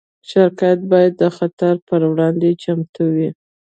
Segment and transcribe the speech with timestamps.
[0.29, 3.29] شرکت باید د خطر پر وړاندې چمتو وي.